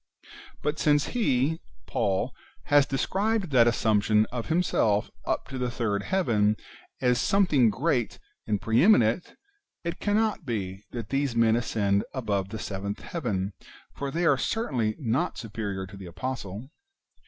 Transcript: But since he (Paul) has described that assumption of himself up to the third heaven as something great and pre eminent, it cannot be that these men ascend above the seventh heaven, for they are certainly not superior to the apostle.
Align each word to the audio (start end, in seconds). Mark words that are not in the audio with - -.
But 0.63 0.79
since 0.79 1.09
he 1.09 1.61
(Paul) 1.85 2.33
has 2.63 2.87
described 2.87 3.51
that 3.51 3.67
assumption 3.67 4.25
of 4.31 4.47
himself 4.47 5.11
up 5.27 5.47
to 5.49 5.59
the 5.59 5.69
third 5.69 6.01
heaven 6.01 6.57
as 7.01 7.21
something 7.21 7.69
great 7.69 8.17
and 8.47 8.59
pre 8.59 8.81
eminent, 8.83 9.35
it 9.83 9.99
cannot 9.99 10.43
be 10.43 10.81
that 10.89 11.09
these 11.09 11.35
men 11.35 11.55
ascend 11.55 12.03
above 12.15 12.49
the 12.49 12.57
seventh 12.57 13.01
heaven, 13.01 13.53
for 13.93 14.09
they 14.09 14.25
are 14.25 14.39
certainly 14.39 14.95
not 14.97 15.37
superior 15.37 15.85
to 15.85 15.97
the 15.97 16.07
apostle. 16.07 16.71